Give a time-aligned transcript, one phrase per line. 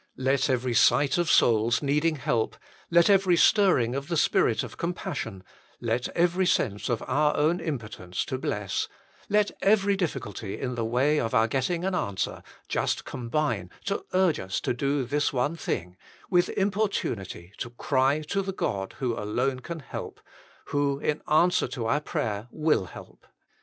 [0.17, 2.57] Let every sight of souls needing help,
[2.89, 5.43] let every stirring of the spirit of compassion,
[5.79, 8.87] let every sense of our own impotence to bless,
[9.29, 14.39] let every difficulty in the way of our getting an answer, just combine to urge
[14.39, 15.97] us to do this one thing:
[16.31, 19.79] with importunity to 42 THE MINISTRY OF INTERCESSION cry to the God who alone can
[19.81, 20.19] help,
[20.65, 23.27] who, in answer to our prayer, will help.